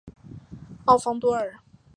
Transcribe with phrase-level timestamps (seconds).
[0.85, 1.59] 奥方多尔。